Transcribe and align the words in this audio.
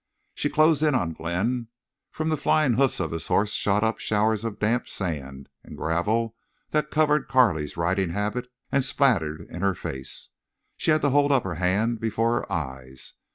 She 0.33 0.49
closed 0.49 0.81
in 0.81 0.95
on 0.95 1.13
Glenn. 1.13 1.67
From 2.09 2.29
the 2.29 2.35
flying 2.35 2.73
hoofs 2.73 2.99
of 2.99 3.11
his 3.11 3.27
horse 3.27 3.51
shot 3.53 3.83
up 3.83 3.99
showers 3.99 4.43
of 4.43 4.57
damp 4.57 4.87
sand 4.89 5.47
and 5.63 5.77
gravel 5.77 6.35
that 6.71 6.89
covered 6.89 7.27
Carley's 7.27 7.77
riding 7.77 8.09
habit 8.09 8.51
and 8.71 8.83
spattered 8.83 9.41
in 9.41 9.61
her 9.61 9.75
face. 9.75 10.29
She 10.75 10.89
had 10.89 11.03
to 11.03 11.11
hold 11.11 11.31
up 11.31 11.45
a 11.45 11.53
hand 11.53 11.99
before 11.99 12.33
her 12.37 12.51
eyes. 12.51 13.13